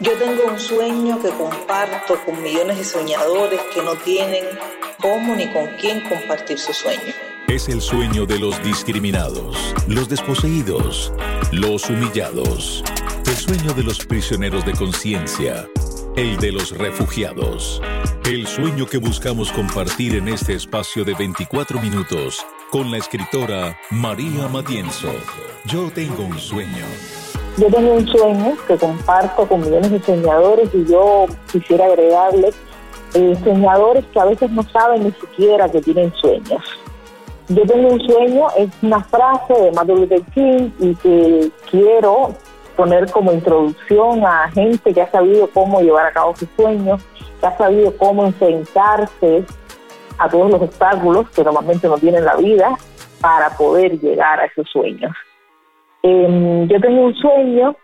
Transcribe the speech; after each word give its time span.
Yo 0.00 0.12
tengo 0.12 0.44
un 0.50 0.58
sueño 0.58 1.20
que 1.20 1.28
comparto 1.28 2.18
con 2.24 2.42
millones 2.42 2.78
de 2.78 2.84
soñadores 2.84 3.60
que 3.74 3.82
no 3.82 3.94
tienen 3.96 4.44
cómo 4.98 5.36
ni 5.36 5.46
con 5.48 5.66
quién 5.78 6.00
compartir 6.08 6.58
su 6.58 6.72
sueño. 6.72 7.12
Es 7.48 7.68
el 7.68 7.82
sueño 7.82 8.24
de 8.24 8.38
los 8.38 8.62
discriminados, 8.62 9.74
los 9.86 10.08
desposeídos, 10.08 11.12
los 11.52 11.90
humillados. 11.90 12.82
El 13.26 13.36
sueño 13.36 13.74
de 13.74 13.82
los 13.82 14.06
prisioneros 14.06 14.64
de 14.64 14.72
conciencia, 14.72 15.68
el 16.16 16.38
de 16.38 16.52
los 16.52 16.70
refugiados. 16.78 17.82
El 18.24 18.46
sueño 18.46 18.86
que 18.86 18.96
buscamos 18.96 19.52
compartir 19.52 20.14
en 20.14 20.28
este 20.28 20.54
espacio 20.54 21.04
de 21.04 21.12
24 21.12 21.78
minutos 21.78 22.46
con 22.70 22.90
la 22.90 22.96
escritora 22.96 23.78
María 23.90 24.48
Matienzo. 24.48 25.12
Yo 25.66 25.90
tengo 25.90 26.22
un 26.22 26.38
sueño. 26.38 26.86
Yo 27.56 27.66
tengo 27.66 27.94
un 27.94 28.06
sueño 28.06 28.54
que 28.66 28.76
comparto 28.78 29.46
con 29.46 29.60
millones 29.60 29.90
de 29.90 30.00
soñadores 30.00 30.70
y 30.74 30.84
yo 30.86 31.26
quisiera 31.50 31.86
agregarle 31.86 32.50
eh, 33.14 33.36
soñadores 33.42 34.04
que 34.12 34.20
a 34.20 34.24
veces 34.24 34.50
no 34.50 34.62
saben 34.62 35.04
ni 35.04 35.12
siquiera 35.12 35.68
que 35.68 35.80
tienen 35.80 36.12
sueños. 36.14 36.62
Yo 37.48 37.66
tengo 37.66 37.88
un 37.88 38.00
sueño, 38.00 38.46
es 38.56 38.70
una 38.80 39.02
frase 39.02 39.52
de 39.52 39.72
Martin 39.72 39.96
Luther 39.96 40.22
King 40.32 40.70
y 40.78 40.94
que 40.94 41.50
quiero 41.70 42.34
poner 42.76 43.10
como 43.10 43.32
introducción 43.32 44.24
a 44.24 44.48
gente 44.52 44.94
que 44.94 45.02
ha 45.02 45.10
sabido 45.10 45.50
cómo 45.50 45.80
llevar 45.80 46.06
a 46.06 46.12
cabo 46.12 46.36
sus 46.36 46.48
sueños, 46.56 47.02
que 47.40 47.46
ha 47.46 47.58
sabido 47.58 47.96
cómo 47.96 48.24
enfrentarse 48.24 49.44
a 50.18 50.28
todos 50.28 50.50
los 50.50 50.62
obstáculos 50.62 51.28
que 51.30 51.42
normalmente 51.42 51.88
no 51.88 51.98
tiene 51.98 52.20
la 52.20 52.36
vida 52.36 52.78
para 53.20 53.50
poder 53.50 53.98
llegar 53.98 54.40
a 54.40 54.44
esos 54.44 54.68
sueños. 54.70 55.12
Em, 56.02 56.66
yo 56.68 56.80
tengo 56.80 57.02
un 57.02 57.14
sueño 57.14 57.76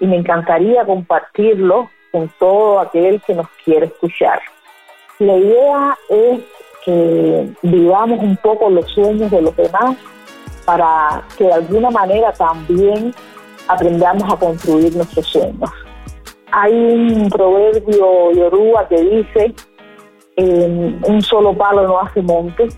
y 0.00 0.06
me 0.06 0.16
encantaría 0.16 0.84
compartirlo 0.84 1.90
con 2.12 2.30
todo 2.38 2.80
aquel 2.80 3.20
que 3.22 3.34
nos 3.34 3.48
quiere 3.64 3.86
escuchar. 3.86 4.40
La 5.18 5.36
idea 5.36 5.98
es 6.08 6.40
que 6.84 7.48
vivamos 7.62 8.20
un 8.20 8.36
poco 8.36 8.70
los 8.70 8.86
sueños 8.90 9.30
de 9.30 9.42
los 9.42 9.56
demás 9.56 9.96
para 10.64 11.22
que 11.36 11.44
de 11.44 11.52
alguna 11.52 11.90
manera 11.90 12.32
también 12.32 13.14
aprendamos 13.68 14.32
a 14.32 14.36
construir 14.36 14.94
nuestros 14.94 15.26
sueños. 15.26 15.70
Hay 16.52 16.72
un 16.72 17.28
proverbio 17.30 18.32
yoruba 18.32 18.86
que 18.88 19.00
dice, 19.00 19.54
em, 20.36 21.00
un 21.04 21.22
solo 21.22 21.54
palo 21.54 21.86
no 21.86 22.00
hace 22.00 22.22
monte, 22.22 22.68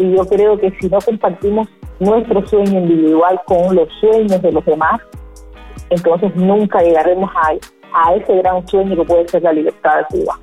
y 0.00 0.16
yo 0.16 0.24
creo 0.24 0.58
que 0.58 0.70
si 0.80 0.88
no 0.88 0.98
compartimos 0.98 1.68
nuestro 1.98 2.46
sueño 2.46 2.80
individual 2.80 3.38
con 3.44 3.76
los 3.76 3.86
sueños 4.00 4.40
de 4.40 4.50
los 4.50 4.64
demás, 4.64 4.98
entonces 5.90 6.34
nunca 6.34 6.80
llegaremos 6.80 7.30
a, 7.36 7.50
a 7.92 8.14
ese 8.14 8.34
gran 8.38 8.66
sueño 8.66 8.96
que 8.96 9.04
puede 9.04 9.28
ser 9.28 9.42
la 9.42 9.52
libertad 9.52 9.98
de 9.98 10.18
Cuba. 10.18 10.38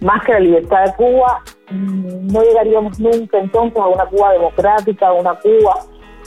Más 0.00 0.24
que 0.24 0.32
la 0.32 0.40
libertad 0.40 0.86
de 0.86 0.94
Cuba, 0.94 1.42
mm, 1.70 2.28
no 2.28 2.42
llegaríamos 2.42 2.98
nunca 2.98 3.38
entonces 3.38 3.78
a 3.78 3.86
una 3.88 4.06
Cuba 4.06 4.32
democrática, 4.32 5.08
a 5.08 5.12
una 5.12 5.34
Cuba 5.34 5.74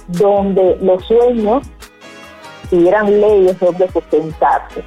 donde 0.09 0.77
los 0.81 1.03
sueños 1.05 1.67
tuvieran 2.69 3.19
leyes 3.19 3.59
donde 3.59 3.89
sustentarse, 3.89 4.83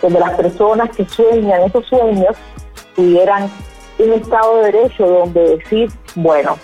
donde 0.00 0.20
las 0.20 0.34
personas 0.34 0.96
que 0.96 1.04
sueñan 1.06 1.62
esos 1.62 1.84
sueños 1.86 2.36
tuvieran 2.94 3.50
un 3.98 4.12
Estado 4.12 4.58
de 4.58 4.72
Derecho 4.72 5.06
donde 5.06 5.56
decir, 5.56 5.90
bueno, 6.14 6.56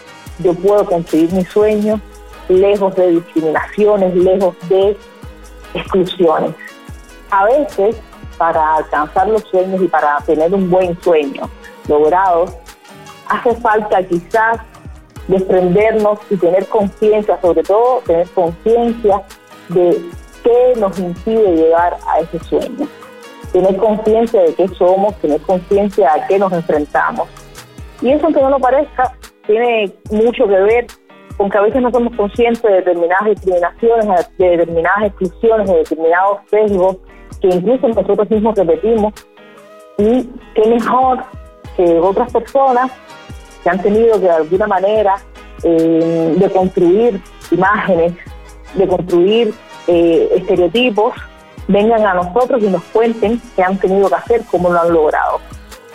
yo 0.42 0.54
puedo 0.54 0.84
conseguir 0.84 1.32
mis 1.32 1.48
sueños, 1.48 2.00
lejos 2.48 2.94
de 2.96 3.10
discriminaciones, 3.12 4.14
lejos 4.14 4.54
de 4.68 4.96
exclusiones. 5.74 6.52
A 7.30 7.44
veces, 7.44 7.96
para 8.36 8.76
alcanzar 8.76 9.28
los 9.28 9.42
sueños 9.44 9.80
y 9.82 9.88
para 9.88 10.18
tener 10.18 10.52
un 10.54 10.68
buen 10.68 11.00
sueño 11.02 11.48
logrado, 11.88 12.46
hace 13.28 13.54
falta 13.56 14.02
quizás 14.02 14.58
desprendernos 15.28 16.18
y 16.28 16.36
tener 16.36 16.66
conciencia, 16.66 17.40
sobre 17.40 17.62
todo 17.62 18.02
tener 18.04 18.28
conciencia 18.30 19.22
de 19.68 20.02
qué 20.42 20.72
nos 20.76 20.98
impide 20.98 21.54
llegar 21.54 21.96
a 22.08 22.20
ese 22.20 22.38
sueño. 22.40 22.88
Tener 23.52 23.76
conciencia 23.76 24.42
de 24.42 24.54
qué 24.54 24.68
somos, 24.68 25.14
tener 25.16 25.40
conciencia 25.42 26.12
a 26.12 26.26
qué 26.26 26.38
nos 26.38 26.52
enfrentamos. 26.52 27.28
Y 28.00 28.10
eso, 28.10 28.26
aunque 28.26 28.40
no 28.40 28.50
lo 28.50 28.58
parezca, 28.58 29.12
tiene 29.50 29.92
mucho 30.10 30.46
que 30.46 30.60
ver 30.60 30.86
con 31.36 31.50
que 31.50 31.58
a 31.58 31.62
veces 31.62 31.82
no 31.82 31.90
somos 31.90 32.14
conscientes 32.14 32.62
de 32.62 32.72
determinadas 32.72 33.30
discriminaciones, 33.30 34.38
de 34.38 34.50
determinadas 34.56 35.04
exclusiones, 35.06 35.66
de 35.68 35.76
determinados 35.78 36.40
sesgos 36.48 36.96
que 37.40 37.48
incluso 37.48 37.88
nosotros 37.88 38.30
mismos 38.30 38.54
repetimos. 38.56 39.14
Y 39.98 40.28
qué 40.54 40.68
mejor 40.68 41.24
que 41.76 41.98
otras 41.98 42.32
personas 42.32 42.92
que 43.64 43.70
han 43.70 43.82
tenido 43.82 44.20
que 44.20 44.26
de 44.26 44.30
alguna 44.30 44.66
manera 44.66 45.16
eh, 45.64 46.34
de 46.38 46.50
construir 46.50 47.20
imágenes, 47.50 48.12
de 48.74 48.86
construir 48.86 49.54
eh, 49.88 50.28
estereotipos, 50.36 51.14
vengan 51.66 52.06
a 52.06 52.14
nosotros 52.14 52.62
y 52.62 52.68
nos 52.68 52.82
cuenten 52.84 53.40
qué 53.56 53.62
han 53.62 53.78
tenido 53.78 54.08
que 54.08 54.14
hacer, 54.14 54.42
cómo 54.50 54.70
lo 54.70 54.80
han 54.80 54.92
logrado. 54.92 55.40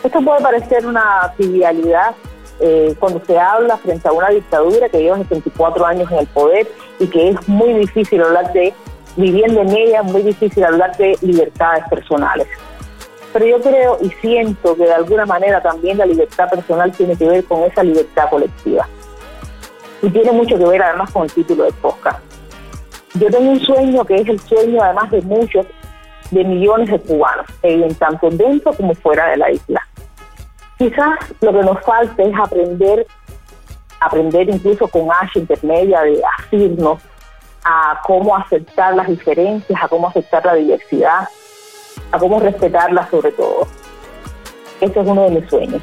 Esto 0.03 0.21
puede 0.21 0.41
parecer 0.41 0.85
una 0.85 1.33
trivialidad, 1.37 2.15
eh, 2.59 2.95
cuando 2.99 3.21
se 3.25 3.37
habla 3.37 3.77
frente 3.77 4.07
a 4.07 4.11
una 4.11 4.29
dictadura 4.29 4.89
que 4.89 5.01
lleva 5.01 5.17
74 5.17 5.85
años 5.85 6.11
en 6.11 6.19
el 6.19 6.27
poder 6.27 6.67
y 6.99 7.07
que 7.07 7.29
es 7.29 7.47
muy 7.47 7.73
difícil 7.73 8.21
hablar 8.21 8.51
de, 8.53 8.73
viviendo 9.17 9.61
en 9.61 9.71
ella, 9.71 10.03
muy 10.03 10.21
difícil 10.21 10.63
hablar 10.63 10.95
de 10.97 11.17
libertades 11.21 11.83
personales. 11.89 12.47
Pero 13.33 13.45
yo 13.47 13.61
creo 13.61 13.97
y 14.01 14.09
siento 14.21 14.77
que 14.77 14.83
de 14.83 14.93
alguna 14.93 15.25
manera 15.25 15.61
también 15.61 15.97
la 15.97 16.05
libertad 16.05 16.49
personal 16.49 16.91
tiene 16.93 17.17
que 17.17 17.27
ver 17.27 17.43
con 17.43 17.63
esa 17.63 17.83
libertad 17.83 18.29
colectiva. 18.29 18.87
Y 20.01 20.09
tiene 20.09 20.31
mucho 20.31 20.57
que 20.57 20.65
ver 20.65 20.81
además 20.81 21.11
con 21.11 21.23
el 21.23 21.31
título 21.31 21.65
del 21.65 21.73
podcast. 21.73 22.19
Yo 23.15 23.29
tengo 23.29 23.51
un 23.51 23.59
sueño 23.59 24.05
que 24.05 24.15
es 24.15 24.27
el 24.27 24.39
sueño 24.39 24.81
además 24.81 25.11
de 25.11 25.21
muchos, 25.21 25.65
de 26.31 26.43
millones 26.43 26.89
de 26.89 26.99
cubanos, 26.99 27.45
en 27.61 27.93
tanto 27.95 28.29
dentro 28.29 28.73
como 28.73 28.93
fuera 28.93 29.27
de 29.27 29.37
la 29.37 29.51
isla. 29.51 29.84
Quizás 30.77 31.17
lo 31.41 31.53
que 31.53 31.63
nos 31.63 31.79
falta 31.81 32.21
es 32.21 32.33
aprender, 32.37 33.07
aprender 34.01 34.49
incluso 34.49 34.87
con 34.87 35.09
H 35.09 35.39
intermedia 35.39 36.01
de 36.01 36.21
asirnos 36.37 37.01
a 37.63 38.01
cómo 38.05 38.35
aceptar 38.35 38.93
las 38.93 39.07
diferencias, 39.07 39.81
a 39.81 39.87
cómo 39.87 40.09
aceptar 40.09 40.45
la 40.45 40.53
diversidad, 40.53 41.27
a 42.11 42.19
cómo 42.19 42.39
respetarla 42.39 43.09
sobre 43.09 43.31
todo. 43.31 43.67
Ese 44.81 44.99
es 44.99 45.07
uno 45.07 45.23
de 45.23 45.39
mis 45.39 45.49
sueños, 45.49 45.81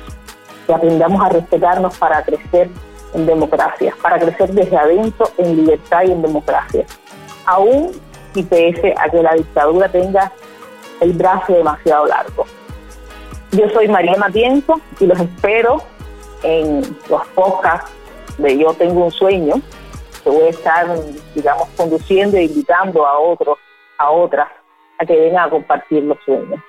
que 0.66 0.74
aprendamos 0.74 1.24
a 1.24 1.30
respetarnos 1.30 1.96
para 1.96 2.22
crecer 2.22 2.68
en 3.14 3.26
democracia, 3.26 3.94
para 4.02 4.18
crecer 4.18 4.52
desde 4.52 4.76
adentro 4.76 5.28
en 5.38 5.56
libertad 5.56 6.02
y 6.04 6.12
en 6.12 6.22
democracia. 6.22 6.84
Aún 7.46 7.90
y 8.34 8.42
pese 8.42 8.94
a 8.96 9.08
que 9.08 9.22
la 9.22 9.34
dictadura 9.34 9.88
tenga 9.88 10.32
el 11.00 11.12
brazo 11.14 11.54
demasiado 11.54 12.06
largo. 12.06 12.46
Yo 13.52 13.68
soy 13.68 13.86
María 13.86 14.16
Matienzo 14.16 14.80
y 14.98 15.06
los 15.06 15.20
espero 15.20 15.82
en 16.42 16.80
los 17.10 17.26
podcasts 17.34 17.92
de 18.38 18.56
Yo 18.56 18.72
Tengo 18.72 19.04
un 19.04 19.10
Sueño, 19.10 19.56
que 20.24 20.30
voy 20.30 20.44
a 20.44 20.48
estar, 20.48 20.86
digamos, 21.34 21.68
conduciendo 21.76 22.38
e 22.38 22.44
invitando 22.44 23.06
a 23.06 23.18
otros, 23.18 23.58
a 23.98 24.10
otras, 24.10 24.48
a 24.98 25.04
que 25.04 25.14
vengan 25.14 25.48
a 25.48 25.50
compartir 25.50 26.02
los 26.02 26.16
sueños. 26.24 26.60